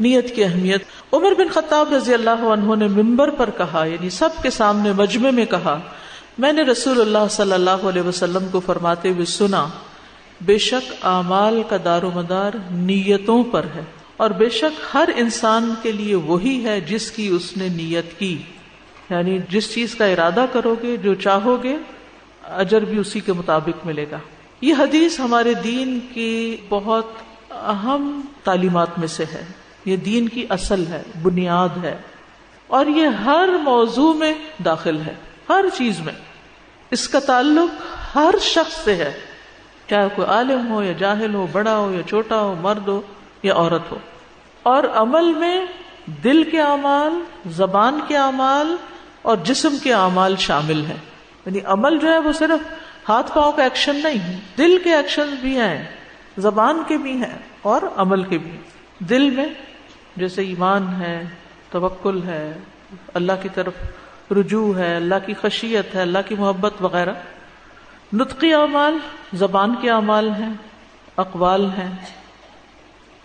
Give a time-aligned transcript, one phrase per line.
[0.00, 4.28] نیت کی اہمیت عمر بن خطاب رضی اللہ عنہ نے ممبر پر کہا یعنی سب
[4.42, 5.80] کے سامنے مجمع میں کہا،
[6.38, 9.66] میں نے رسول اللہ صلی اللہ علیہ وسلم کو فرماتے ہوئے سنا،
[10.40, 13.82] بے شک اعمال کا دار و مدار نیتوں پر ہے
[14.16, 18.38] اور بے شک ہر انسان کے لیے وہی ہے جس کی اس نے نیت کی۔
[19.10, 21.76] یعنی جس چیز کا ارادہ کرو گے، جو چاہو گے،
[22.42, 24.18] اجر بھی اسی کے مطابق ملے گا۔
[24.60, 27.06] یہ حدیث ہمارے دین کی بہت
[27.50, 31.96] اہم تعلیمات میں سے ہے۔ یہ دین کی اصل ہے، بنیاد ہے،
[32.66, 35.14] اور یہ ہر موضوع میں داخل ہے،
[35.48, 36.12] ہر چیز میں۔
[36.90, 37.82] اس کا تعلق
[38.14, 39.12] ہر شخص سے ہے،
[39.90, 43.00] چاہے کوئی عالم ہو یا جاہل ہو، بڑا ہو یا چھوٹا ہو، مرد ہو
[43.42, 43.98] یا عورت ہو۔
[44.62, 45.64] اور عمل میں
[46.24, 47.12] دل کے اعمال،
[47.46, 48.76] زبان کے اعمال
[49.22, 50.96] اور جسم کے اعمال شامل ہیں۔
[51.46, 52.74] یعنی عمل جو ہے وہ صرف
[53.08, 55.84] ہاتھ پاؤں کا ایکشن نہیں، دل کے ایکشن بھی ہیں،
[56.38, 58.50] زبان کے بھی ہیں اور عمل کے بھی
[58.98, 59.46] دل میں
[60.18, 61.24] جیسے ایمان ہے،
[61.70, 62.58] توکل ہے،
[63.14, 63.72] اللہ کی طرف
[64.30, 67.12] رجوع ہے، اللہ کی خشیت ہے، اللہ کی محبت وغیرہ۔
[68.12, 68.98] نطقی اعمال
[69.32, 70.52] زبان کے اعمال ہیں،
[71.16, 71.96] اقوال ہیں۔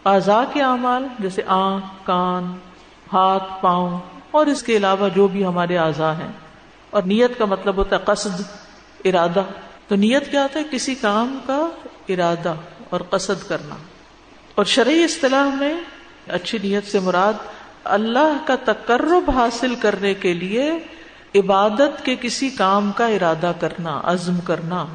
[0.06, 2.56] اعضاء کے اعمال جیسے آنکھ، کان،
[3.14, 4.00] ہاتھ، پاؤں،
[4.32, 6.32] اور اس کے علاوہ جو بھی ہمارے اعضاء ہیں۔
[6.90, 8.42] اور نیت کا مطلب ہوتا ہے قصد،
[9.06, 9.44] ارادہ۔
[9.88, 11.70] تو نیت کیا ہوتا ہے؟ کسی کام کا
[12.10, 12.56] ارادہ
[12.90, 13.76] اور قصد کرنا۔
[14.56, 15.74] اور شرعی اصطلاح میں
[16.28, 17.34] اچھی نیت سے مراد
[17.84, 20.72] اللہ کا تقرب حاصل کرنے کے لیے
[21.36, 24.86] عبادت کے کسی کام کا ارادہ کرنا، عزم کرنا۔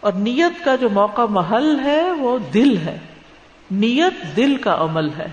[0.00, 2.98] اور نیت کا جو موقع محل ہے، وہ دل ہے۔
[3.70, 5.26] نیت دل کا عمل ہے۔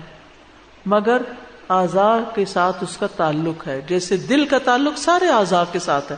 [0.86, 1.22] مگر
[1.68, 6.12] اعضاء کے ساتھ اس کا تعلق ہے۔ جیسے دل کا تعلق سارے اعضاء کے ساتھ
[6.12, 6.16] ہے۔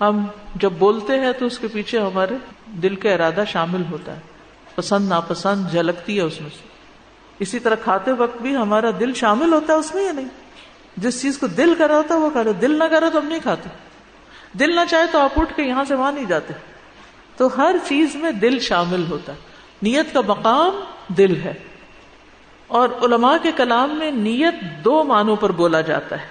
[0.00, 2.34] ہم جب بولتے ہیں تو اس کے پیچھے ہمارے
[2.66, 4.20] دل کا ارادہ شامل ہوتا ہے۔
[4.74, 6.71] پسند، ناپسند، جھلکتی ہے اس میں سے۔
[7.42, 10.28] اسی طرح کھاتے وقت بھی ہمارا دل شامل ہوتا ہے اس میں یا نہیں؟
[10.96, 13.26] جس چیز کو دل کر رہا ہوتا ہے وہ کھاتے دل نہ کرے تو ہم
[13.26, 13.68] نہیں کھاتے۔
[14.58, 16.52] دل نہ چاہے تو آپ اٹھ کے یہاں سے وہاں نہیں جاتے۔
[17.36, 19.38] تو ہر چیز میں دل شامل ہوتا ہے۔
[19.82, 21.54] نیت کا مقام دل ہے۔
[22.66, 26.26] اور علماء کے کلام میں نیت دو معنوں پر بولا جاتا ہے۔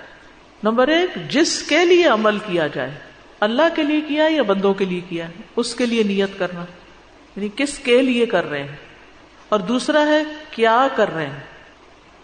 [0.64, 2.92] نمبر ایک، جس کے لیے عمل کیا جائے۔
[3.40, 6.66] اللہ کے لیے کیا یا بندوں کے لیے کیا اس کے لیے نیت کرنا۔
[7.36, 8.76] یعنی کس کے لیے کر رہے ہیں؟
[9.52, 11.40] اور دوسرا ہے کیا کر رہے ہیں؟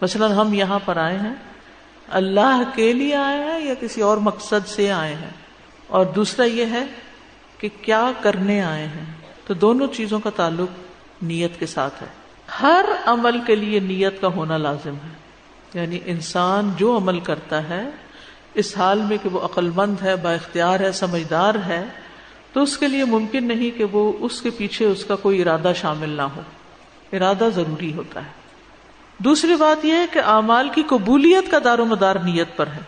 [0.02, 1.34] مثلاً ہم یہاں پر آئے ہیں،
[2.08, 5.30] اللہ کے لیے آئے ہیں یا کسی اور مقصد سے آئے ہیں؟
[5.86, 6.84] اور دوسرا یہ ہے
[7.58, 9.04] کہ کیا کرنے آئے ہیں؟
[9.46, 10.68] تو دونوں چیزوں کا تعلق
[11.22, 12.06] نیت کے ساتھ ہے۔
[12.62, 15.14] ہر عمل کے لیے نیت کا ہونا لازم ہے۔
[15.74, 17.88] یعنی انسان جو عمل کرتا ہے،
[18.54, 21.84] اس حال میں کہ وہ عقل مند ہے با اختیار ہے، سمجھدار ہے،
[22.52, 25.72] تو اس کے لیے ممکن نہیں کہ وہ اس کے پیچھے اس کا کوئی ارادہ
[25.76, 26.40] شامل نہ ہو۔
[27.12, 28.30] ارادہ ضروری ہوتا ہے۔
[29.18, 32.80] دوسری بات یہ ہے کہ اعمال کی قبولیت کا دار و مدار نیت پر ہے۔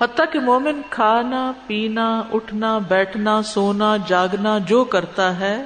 [0.00, 5.64] حتیٰ کہ مومن کھانا، پینا، اٹھنا، بیٹھنا، سونا، جاگنا، جو کرتا ہے،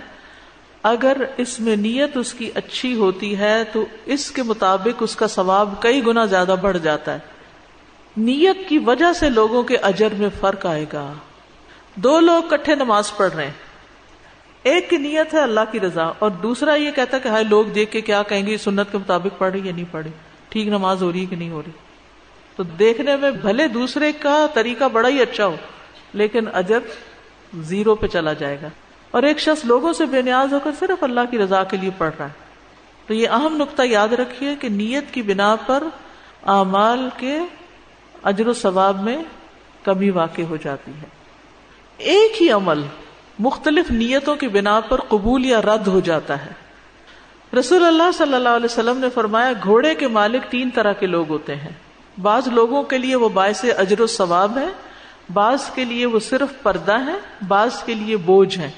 [0.83, 5.29] اگر اس میں نیت اس کی اچھی ہوتی ہے، تو اس کے مطابق اس کا
[5.29, 7.19] ثواب کئی گنا زیادہ بڑھ جاتا ہے۔
[8.17, 11.13] نیت کی وجہ سے لوگوں کے اجر میں فرق آئے گا۔
[11.95, 13.66] دو لوگ کٹھے نماز پڑھ رہے ہیں۔
[14.67, 17.91] ایک کی نیت ہے اللہ کی رضا، اور دوسرا یہ کہتا کہ ہائے لوگ دیکھ
[17.91, 20.13] کے کیا کہیں گے؟ سنت کے مطابق پڑھ رہی یا نہیں پڑھ رہی؟
[20.49, 21.73] ٹھیک نماز ہو رہی ہے کہ نہیں ہو رہی؟
[22.57, 25.57] تو دیکھنے میں بھلے دوسرے کا طریقہ بڑا ہی اچھا ہو،
[26.15, 26.79] لیکن اجر
[27.61, 28.69] زیرو پہ چلا جائے گا۔
[29.11, 31.91] اور ایک شخص لوگوں سے بے نیاز ہو کر صرف اللہ کی رضا کے لیے
[31.99, 32.45] پڑھ رہا ہے۔
[33.07, 35.83] تو یہ اہم نقطہ یاد رکھیے کہ نیت کی بنا پر
[36.47, 37.39] اعمال کے
[38.23, 39.19] اجر و ثواب میں
[39.85, 41.09] کمی واقع ہو جاتی ہے۔
[41.97, 42.83] ایک ہی عمل
[43.39, 46.53] مختلف نیتوں کی بنا پر قبول یا رد ہو جاتا ہے۔
[47.59, 51.29] رسول اللہ صلی اللہ علیہ وسلم نے فرمایا، گھوڑے کے مالک تین طرح کے لوگ
[51.29, 51.73] ہوتے ہیں۔
[52.21, 54.69] بعض لوگوں کے لیے وہ باعث اجر و ثواب ہے،
[55.33, 57.15] بعض کے لیے وہ صرف پردہ ہے،
[57.49, 58.71] بعض کے لیے بوجھ ہے۔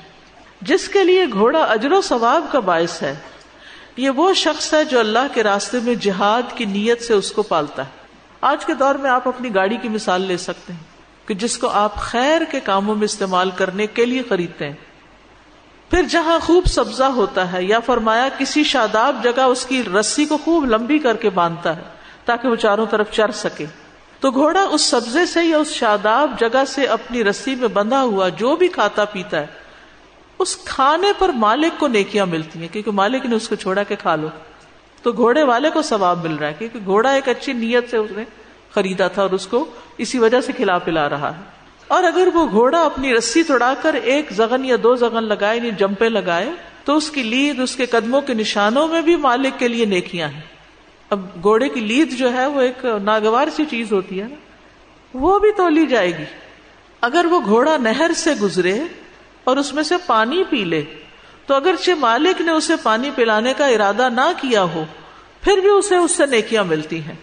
[0.62, 3.14] جس کے لیے گھوڑا اجر و ثواب کا باعث ہے،
[3.96, 7.42] یہ وہ شخص ہے جو اللہ کے راستے میں جہاد کی نیت سے اس کو
[7.42, 7.90] پالتا ہے۔
[8.40, 10.97] آج کے دور میں آپ اپنی گاڑی کی مثال لے سکتے ہیں۔
[11.28, 14.76] کہ جس کو آپ خیر کے کاموں میں استعمال کرنے کے لیے خریدتے ہیں۔
[15.90, 20.38] پھر جہاں خوب سبزہ ہوتا ہے یا فرمایا کسی شاداب جگہ اس کی رسی کو
[20.44, 21.82] خوب لمبی کر کے باندھتا ہے
[22.24, 23.66] تاکہ وہ چاروں طرف چر سکے۔
[24.20, 28.28] تو گھوڑا اس سبزے سے یا اس شاداب جگہ سے اپنی رسی میں بندھا ہوا
[28.28, 29.46] جو بھی کھاتا پیتا ہے،
[30.38, 33.96] اس کھانے پر مالک کو نیکیاں ملتی ہیں، کیونکہ مالک نے اس کو چھوڑا کے
[33.96, 34.28] کھا لو۔
[35.02, 38.10] تو گھوڑے والے کو ثواب مل رہا ہے، کیونکہ گھوڑا ایک اچھی نیت سے اس
[38.10, 38.24] نے
[38.74, 39.64] خریدا تھا اور اس کو
[39.98, 41.42] اسی وجہ سے کھلا پلا رہا ہے۔
[41.88, 45.70] اور اگر وہ گھوڑا اپنی رسی توڑا کر ایک زغن یا دو زغن لگائے یعنی
[45.70, 46.50] جمپے لگائے،
[46.84, 50.28] تو اس کی لید، اس کے قدموں کے نشانوں میں بھی مالک کے لیے نیکیاں
[50.28, 50.40] ہیں۔
[51.10, 54.34] اب گھوڑے کی لید جو ہے، وہ ایک ناگوار سی چیز ہوتی ہے نا۔
[55.14, 56.24] وہ بھی تو لی جائے گی۔
[57.00, 58.78] اگر وہ گھوڑا نہر سے گزرے
[59.44, 60.82] اور اس میں سے پانی پی لے،
[61.46, 64.84] تو اگرچہ مالک نے اسے پانی پلانے کا ارادہ نہ کیا ہو،
[65.40, 67.14] پھر بھی اسے اس سے نیکیاں ملتی ہیں۔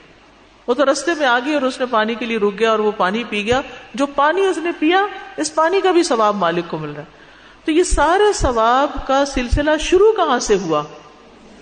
[0.68, 2.80] وہ تو رستے میں آ گئی اور اس نے پانی کے لیے رک گیا اور
[2.80, 3.62] وہ پانی پی گیا۔
[3.94, 5.06] جو پانی اس نے پیا،
[5.38, 7.26] اس پانی کا بھی ثواب مالک کو مل رہا ہے۔
[7.66, 10.84] تو یہ سارے ثواب کا سلسلہ شروع کہاں سے ہوا؟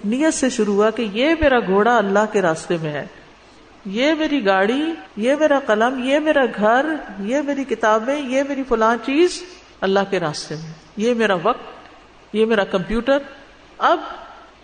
[0.06, 3.08] نیت سے شروع ہوا کہ یہ میرا گھوڑا اللہ کے راستے میں ہے۔
[3.86, 6.86] یہ میری گاڑی، یہ میرا قلم، یہ میرا گھر،
[7.20, 9.44] یہ میری کتابیں، یہ میری فلاں چیز
[9.82, 11.88] اللہ کے راستے میں۔ یہ میرا وقت،
[12.34, 13.18] یہ میرا کمپیوٹر۔
[13.78, 14.00] اب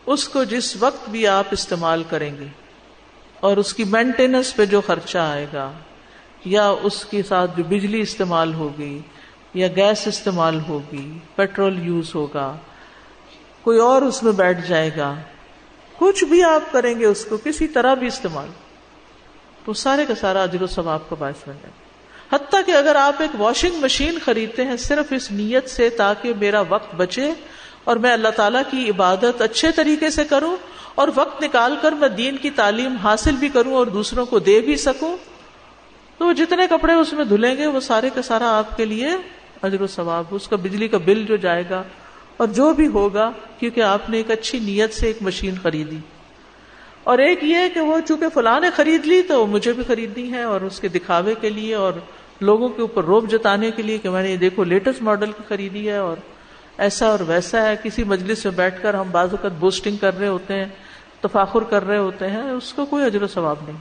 [0.06, 2.48] اس کو جس وقت بھی آپ استعمال کریں گے۔
[3.40, 5.72] اور اس کی مینٹیننس پہ جو خرچہ آئے گا،
[6.46, 9.00] یا اس کے ساتھ جو بجلی استعمال ہوگی،
[9.54, 12.56] یا گیس استعمال ہوگی پیٹرول یوز ہوگا،
[13.62, 15.14] کوئی اور اس میں بیٹھ جائے گا،
[15.96, 18.50] کچھ بھی آپ کریں گے اس کو کسی طرح بھی استعمال،
[19.66, 21.78] تو سارے کا سارا اجر و ثواب کا باعث بن جائے
[22.32, 26.62] حتیٰ کہ اگر آپ ایک واشنگ مشین خریدتے ہیں صرف اس نیت سے تاکہ میرا
[26.70, 27.32] وقت بچے
[27.84, 30.56] اور میں اللہ تعالیٰ کی عبادت اچھے طریقے سے کروں
[30.96, 34.62] اور وقت نکال کر میں دین کی تعلیم حاصل بھی کروں اور دوسروں کو دے
[34.62, 35.18] بھی سکوں۔
[36.18, 39.08] تو وہ جتنے کپڑے اس میں دھلیں گے، وہ سارے کا سارا آپ کے لیے
[39.62, 41.84] اجر و ثواب، اس کا بجلی کا بل جو جائے گا
[42.38, 45.98] اور جو بھی ہوگا، کیونکہ آپ نے ایک اچھی نیت سے ایک مشین خریدی۔
[47.04, 50.44] اور ایک یہ کہ وہ چونکہ فلاں نے خرید لی تو مجھے بھی خریدنی ہے
[50.44, 51.94] اور اس کے دکھاوے کے لیے اور
[52.42, 55.44] لوگوں کے اوپر روب جتانے کے لیے کہ میں نے یہ دیکھو لیٹسٹ ماڈل کی
[55.48, 56.18] خریدی ہے اور
[56.80, 60.28] ایسا اور ویسا ہے، کسی مجلس میں بیٹھ کر ہم بعض اوقات بوسٹنگ کر رہے
[60.28, 60.66] ہوتے ہیں،
[61.22, 63.78] تفاخر کر رہے ہوتے ہیں، اس کو کوئی اجر و ثواب نہیں۔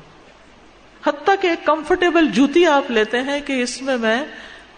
[1.07, 4.25] حتیٰ کہ ایک کمفرٹیبل جوتی آپ لیتے ہیں کہ اس میں میں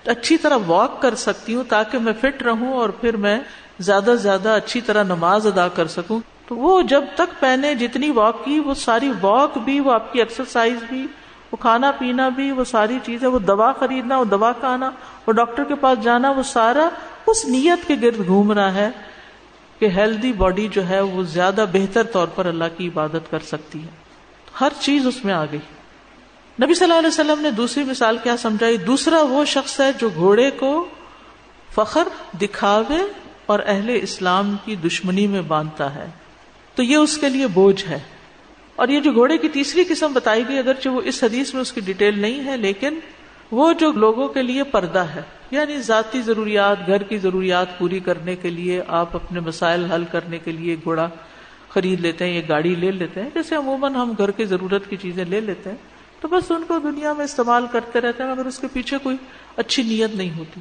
[0.06, 3.38] اچھی طرح واک کر سکتی ہوں تاکہ میں فٹ رہوں اور پھر میں
[3.78, 8.10] زیادہ سے زیادہ اچھی طرح نماز ادا کر سکوں۔ تو وہ جب تک پہنے جتنی
[8.10, 11.06] واک کی، وہ ساری واک بھی، وہ آپ کی ایکسرسائز بھی،
[11.52, 14.90] وہ کھانا پینا بھی، وہ ساری چیزیں، وہ دوا خریدنا، وہ دوا کھانا،
[15.26, 16.88] وہ ڈاکٹر کے پاس جانا، وہ سارا
[17.30, 18.88] اس نیت کے گرد گھوم رہا ہے
[19.78, 23.82] کہ ہیلدی باڈی جو ہے وہ زیادہ بہتر طور پر اللہ کی عبادت کر سکتی
[23.82, 23.88] ہے۔
[24.60, 25.58] ہر چیز اس میں آ گئی۔
[26.62, 30.08] نبی صلی اللہ علیہ وسلم نے دوسری مثال کیا سمجھائی۔ دوسرا وہ شخص ہے جو
[30.14, 30.88] گھوڑے کو
[31.74, 32.08] فخر
[32.40, 32.98] دکھاوے
[33.46, 36.06] اور اہل اسلام کی دشمنی میں باندھتا ہے۔
[36.74, 37.98] تو یہ اس کے لیے بوجھ ہے۔
[38.76, 41.72] اور یہ جو گھوڑے کی تیسری قسم بتائی گئی، اگرچہ وہ اس حدیث میں اس
[41.72, 42.98] کی ڈیٹیل نہیں ہے، لیکن
[43.50, 48.36] وہ جو لوگوں کے لیے پردہ ہے۔ یعنی ذاتی ضروریات، گھر کی ضروریات پوری کرنے
[48.36, 51.08] کے لیے آپ اپنے مسائل حل کرنے کے لیے گھوڑا
[51.68, 54.96] خرید لیتے ہیں یا گاڑی لے لیتے ہیں۔ جیسے عموماً ہم گھر کی ضرورت کی
[54.96, 55.76] چیزیں لے لیتے ہیں
[56.20, 59.16] تو بس ان کو دنیا میں استعمال کرتے رہتے ہیں، مگر اس کے پیچھے کوئی
[59.56, 60.60] اچھی نیت نہیں ہوتی۔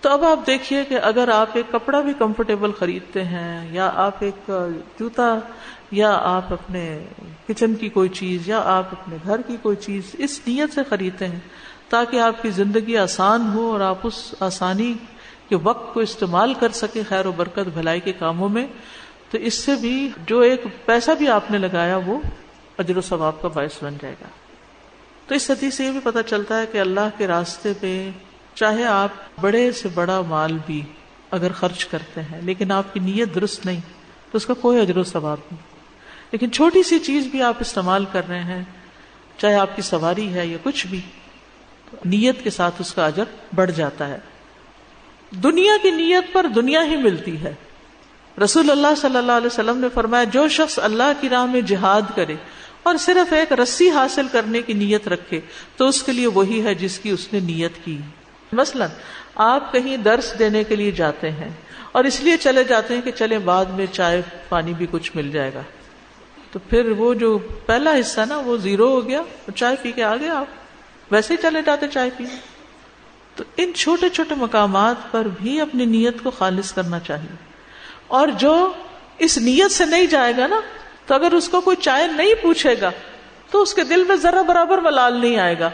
[0.00, 4.14] تو اب آپ دیکھیے کہ اگر آپ ایک کپڑا بھی کمفرٹیبل خریدتے ہیں یا آپ
[4.20, 4.50] ایک
[4.98, 5.38] جوتا
[5.90, 7.04] یا آپ اپنے
[7.46, 11.28] کچن کی کوئی چیز یا آپ اپنے گھر کی کوئی چیز اس نیت سے خریدتے
[11.28, 11.38] ہیں
[11.92, 14.94] تاکہ آپ کی زندگی آسان ہو اور آپ اس آسانی
[15.48, 18.66] کے وقت کو استعمال کر سکے خیر و برکت بھلائی کے کاموں میں۔
[19.30, 22.20] تو اس سے بھی جو ایک پیسہ بھی آپ نے لگایا وہ
[22.78, 24.26] اجر و ثواب کا باعث بن جائے گا۔
[25.26, 28.10] تو اس حدیث سے یہ بھی پتا چلتا ہے کہ اللہ کے راستے پہ
[28.54, 29.08] چاہے آپ
[29.40, 30.82] بڑے سے بڑا مال بھی
[31.30, 33.80] اگر خرچ کرتے ہیں، لیکن آپ کی نیت درست نہیں،
[34.30, 35.62] تو اس کا کوئی اجر و ثواب نہیں۔
[36.32, 38.64] لیکن چھوٹی سی چیز بھی آپ استعمال کر رہے ہیں،
[39.36, 41.00] چاہے آپ کی سواری ہے یا کچھ بھی۔
[42.04, 44.18] نیت کے ساتھ اس کا اجر بڑھ جاتا ہے۔
[45.30, 47.54] دنیا کی نیت پر دنیا ہی ملتی ہے۔
[48.44, 52.02] رسول اللہ صلی اللہ علیہ وسلم نے فرمایا، جو شخص اللہ کی راہ میں جہاد
[52.14, 52.34] کرے
[52.82, 55.40] اور صرف ایک رسی حاصل کرنے کی نیت رکھے،
[55.76, 57.98] تو اس کے لیے وہی ہے جس کی اس نے نیت کی۔
[58.52, 58.86] مثلا،
[59.34, 61.50] آپ کہیں درس دینے کے لیے جاتے ہیں
[61.92, 65.30] اور اس لیے چلے جاتے ہیں کہ چلے بعد میں چائے، پانی بھی کچھ مل
[65.30, 65.62] جائے گا۔
[66.52, 69.22] تو پھر وہ جو پہلا حصہ نا، وہ زیرو ہو گیا،
[69.54, 70.46] چائے پی کے آگے آپ۔
[71.12, 72.24] ویسے ہی چلے جاتے چائے پی
[73.36, 77.36] تو ان چھوٹے چھوٹے مقامات پر بھی اپنی نیت کو خالص کرنا چاہیے۔
[78.06, 78.72] اور جو
[79.18, 80.60] اس نیت سے نہیں جائے گا نا،
[81.06, 82.90] تو اگر اس کو کوئی چائے نہیں پوچھے گا،
[83.50, 85.70] تو اس کے دل میں ذرا برابر ملال نہیں آئے گا۔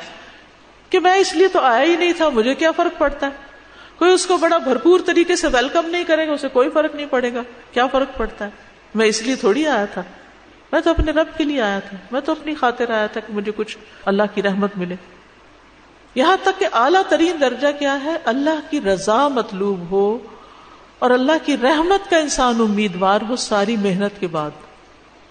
[0.91, 3.31] کہ میں اس لیے تو آیا ہی نہیں تھا، مجھے کیا فرق پڑتا ہے؟
[3.97, 7.07] کوئی اس کو بڑا بھرپور طریقے سے ویلکم نہیں کرے گا، اسے کوئی فرق نہیں
[7.07, 7.43] پڑے گا۔
[7.73, 8.51] کیا فرق پڑتا ہے؟
[8.95, 10.03] میں اس لیے تھوڑی آیا تھا۔
[10.73, 13.33] میں تو اپنے رب کے لیے آیا تھا۔ میں تو اپنی خاطر آیا تھا کہ
[13.33, 14.97] مجھے کچھ اللہ کی رحمت ملے۔
[16.19, 20.19] یہاں تک کہ اعلیٰ ترین درجہ کیا ہے؟ اللہ کی رضا مطلوب ہو
[20.99, 24.51] اور اللہ کی رحمت کا انسان امیدوار ہو ساری محنت کے بعد۔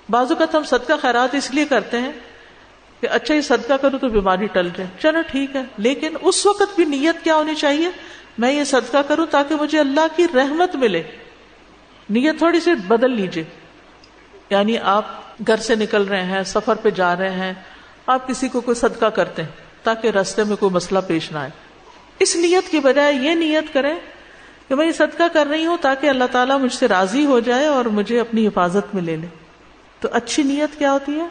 [0.09, 2.11] بعض اوقات ہم صدقہ خیرات اس لیے کرتے ہیں
[3.01, 6.75] کہ اچھا یہ صدقہ کروں تو بیماری ٹل جائے۔ چلو ٹھیک ہے، لیکن اس وقت
[6.75, 7.89] بھی نیت کیا ہونی چاہیے؟
[8.37, 11.03] میں یہ صدقہ کروں تاکہ مجھے اللہ کی رحمت ملے۔
[12.09, 13.43] نیت تھوڑی سی بدل لیجیے
[14.49, 15.05] یعنی آپ
[15.47, 17.53] گھر سے نکل رہے ہیں، سفر پہ جا رہے ہیں،
[18.07, 21.49] آپ کسی کو کوئی صدقہ کرتے ہیں۔ تاکہ رستے میں کوئی مسئلہ پیش نہ آئے۔
[22.19, 23.95] اس نیت کی بجائے یہ نیت کریں
[24.67, 27.65] کہ میں یہ صدقہ کر رہی ہوں تاکہ اللہ تعالیٰ مجھ سے راضی ہو جائے
[27.65, 29.27] اور مجھے اپنی حفاظت میں لے لے۔
[29.99, 31.27] تو اچھی نیت کیا ہوتی ہے؟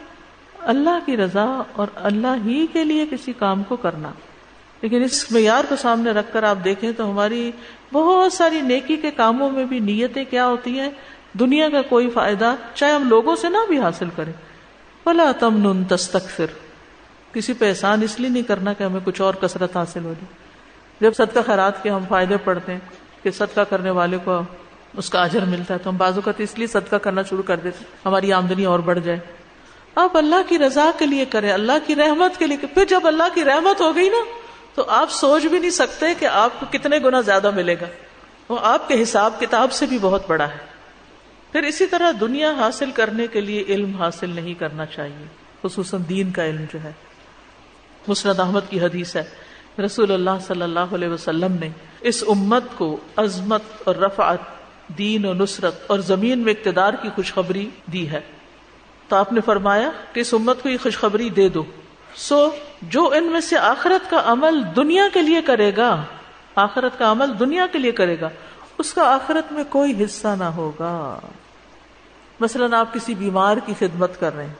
[0.59, 4.11] اللہ کی رضا اور اللہ ہی کے لیے کسی کام کو کرنا۔
[4.81, 7.51] لیکن اس معیار کو سامنے رکھ کر آپ دیکھیں تو ہماری
[7.93, 10.89] بہت ساری نیکی کے کاموں میں بھی نیتیں کیا ہوتی ہیں؟
[11.39, 14.33] دنیا کا کوئی فائدہ چاہے ہم لوگوں سے نہ بھی حاصل کریں۔
[15.05, 16.41] بلا تم نن تستک
[17.33, 20.47] کسی پہ احسان اس لیے نہیں کرنا کہ ہمیں کچھ اور کثرت حاصل ہو جائے۔
[21.01, 22.79] جب صدقہ خیرات کے ہم فائدے پڑتے ہیں
[23.23, 24.41] کہ صدقہ کرنے والے کو
[24.97, 27.57] اس کا اجر ملتا ہے تو ہم بازو کا اس لیے صدقہ کرنا شروع کر
[27.57, 29.19] دیتے ہماری آمدنی اور بڑھ جائے۔
[29.95, 33.23] آپ اللہ کی رضا کے لیے کریں، اللہ کی رحمت کے لیے پھر جب اللہ
[33.33, 34.25] کی رحمت ہو گئی نا،
[34.75, 37.85] تو آپ سوچ بھی نہیں سکتے کہ آپ کو کتنے گنا زیادہ ملے گا۔
[38.49, 40.57] وہ آپ کے حساب کتاب سے بھی بہت بڑا ہے۔
[41.51, 45.25] پھر اسی طرح دنیا حاصل کرنے کے لیے علم حاصل نہیں کرنا چاہیے،
[45.63, 46.91] خصوصاً دین کا علم جو ہے۔
[48.07, 49.23] مسرد احمد کی حدیث ہے،
[49.85, 51.69] رسول اللہ صلی اللہ علیہ وسلم نے
[52.01, 54.37] اس امت کو عظمت اور رفعت،
[54.97, 58.21] دین و نصرت اور زمین میں اقتدار کی خوشخبری دی ہے۔
[59.07, 61.63] تو آپ نے فرمایا کہ اس امت کو یہ خوشخبری دے دو۔
[62.15, 62.49] سو،
[62.81, 66.03] جو ان میں سے آخرت کا عمل دنیا کے لیے کرے گا،
[66.55, 68.29] آخرت کا عمل دنیا کے لیے کرے گا،
[68.77, 71.19] اس کا آخرت میں کوئی حصہ نہ ہوگا۔
[72.39, 74.53] مثلاً آپ کسی بیمار کی خدمت کر رہے ہیں،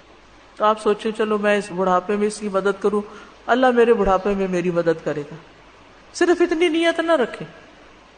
[0.56, 3.01] تو آپ سوچیں، چلو میں اس بڑھاپے میں اس کی مدد کروں۔
[3.48, 5.36] اللہ میرے بڑھاپے میں میری مدد کرے گا۔
[6.13, 7.46] صرف اتنی نیت نہ رکھے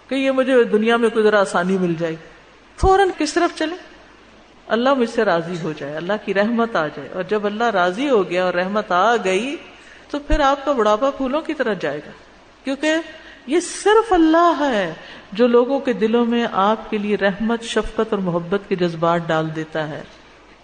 [0.07, 2.15] کہ یہ مجھے دنیا میں کوئی ذرا آسانی مل جائے۔
[2.77, 3.75] فوراً کس طرف چلے؟
[4.67, 8.09] اللہ مجھ سے راضی ہو جائے، اللہ کی رحمت آ جائے۔ اور جب اللہ راضی
[8.09, 9.55] ہو گیا اور رحمت آ گئی،
[10.09, 12.11] تو پھر آپ کا بڑھاپا پھولوں کی طرح جائے گا۔
[12.63, 12.95] کیونکہ
[13.47, 14.93] یہ صرف اللہ ہے
[15.31, 19.55] جو لوگوں کے دلوں میں آپ کے لیے رحمت، شفقت اور محبت کے جذبات ڈال
[19.55, 20.03] دیتا ہے۔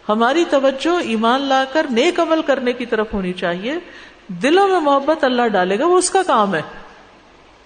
[0.10, 3.76] ہماری توجہ ایمان لا کر نیک عمل کرنے کی طرف ہونی چاہیے۔
[4.28, 6.62] دلوں میں محبت اللہ ڈالے گا، وہ اس کا کام ہے۔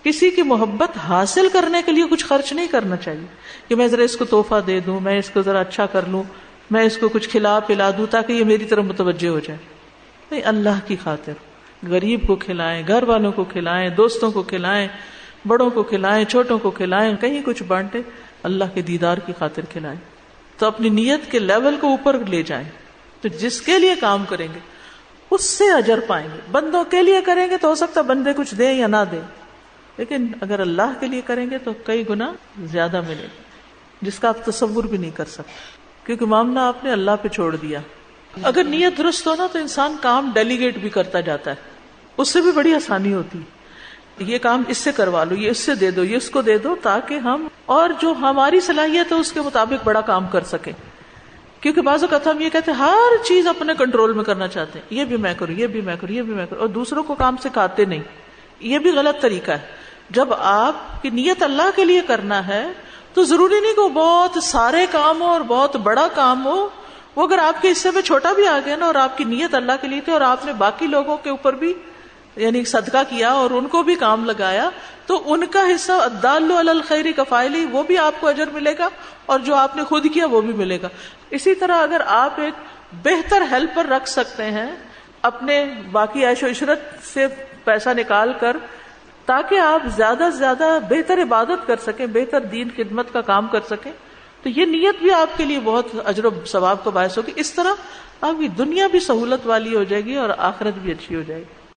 [0.03, 3.25] کسی کی محبت حاصل کرنے کے لیے کچھ خرچ نہیں کرنا چاہیے
[3.67, 6.23] کہ میں ذرا اس کو توحفہ دے دوں، میں اس کو ذرا اچھا کر لوں،
[6.71, 9.59] میں اس کو کچھ کھلا پلا دوں تاکہ یہ میری طرف متوجہ ہو جائے۔
[10.31, 11.33] نہیں، اللہ کی خاطر۔
[11.87, 14.87] غریب کو کھلائیں، گھر والوں کو کھلائیں، دوستوں کو کھلائیں،
[15.47, 18.01] بڑوں کو کھلائیں، چھوٹوں کو کھلائیں، کہیں کچھ بانٹے،
[18.43, 19.99] اللہ کے دیدار کی خاطر کھلائیں۔
[20.57, 22.69] تو اپنی نیت کے لیول کو اوپر لے جائیں۔
[23.21, 24.59] تو جس کے لیے کام کریں گے
[25.31, 28.55] اس سے اجر پائیں گے۔ بندوں کے لیے کریں گے تو ہو سکتا بندے کچھ
[28.55, 29.21] دیں یا نہ دیں۔
[29.98, 32.33] لیکن اگر اللہ کے لیے کریں گے تو کئی گنا
[32.63, 33.41] زیادہ ملے گا،
[34.01, 35.51] جس کا آپ تصور بھی نہیں کر سکتے۔
[36.05, 37.79] کیونکہ معاملہ آپ نے اللہ پہ چھوڑ دیا۔
[38.43, 41.55] اگر نیت درست ہو نا تو انسان کام ڈیلیگیٹ بھی کرتا جاتا ہے۔
[42.17, 43.39] اس سے بھی بڑی آسانی ہوتی۔
[44.19, 46.57] یہ کام اس سے کروا لو، یہ اس سے دے دو، یہ اس کو دے
[46.57, 50.74] دو تاکہ ہم اور جو ہماری صلاحیت ہے اس کے مطابق بڑا کام کر سکیں۔
[51.61, 54.85] کیونکہ بعض اوقات ہم یہ کہتے ہیں، ہر چیز اپنے کنٹرول میں کرنا چاہتے ہیں۔
[54.89, 57.15] یہ بھی میں کروں، یہ بھی میں کروں، یہ بھی میں کروں۔ اور دوسروں کو
[57.15, 58.03] کام سکھاتے نہیں۔
[58.59, 59.59] یہ بھی غلط طریقہ ہے۔
[60.09, 62.67] جب آپ کی نیت اللہ کے لیے کرنا ہے،
[63.13, 66.69] تو ضروری نہیں کہ وہ بہت سارے کام ہو اور بہت بڑا کام ہو۔
[67.15, 69.55] وہ اگر آپ کے حصے میں چھوٹا بھی آ گیا نا اور آپ کی نیت
[69.55, 71.73] اللہ کے لیے تھی اور آپ نے باقی لوگوں کے اوپر بھی
[72.35, 74.69] یعنی صدقہ کیا اور ان کو بھی کام لگایا
[75.09, 78.89] تو ان کا حصہ ادال الخیری کفائلی وہ بھی آپ کو اجر ملے گا
[79.25, 80.89] اور جو آپ نے خود کیا وہ بھی ملے گا۔
[81.29, 82.53] اسی طرح اگر آپ ایک
[83.03, 84.75] بہتر ہیلپر رکھ سکتے ہیں،
[85.21, 87.27] اپنے باقی عیش و عشرت سے
[87.63, 88.57] پیسہ نکال کر،
[89.25, 93.61] تاکہ آپ زیادہ سے زیادہ بہتر عبادت کر سکیں، بہتر دین خدمت کا کام کر
[93.69, 93.91] سکیں،
[94.43, 97.53] تو یہ نیت بھی آپ کے لیے بہت اجر و ثواب کا باعث ہوگی۔ اس
[97.53, 97.73] طرح
[98.21, 101.41] آپ کی دنیا بھی سہولت والی ہو جائے گی اور آخرت بھی اچھی ہو جائے
[101.41, 101.58] گی۔